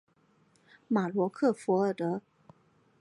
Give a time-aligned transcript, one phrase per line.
[0.87, 2.23] 马罗克弗尔德。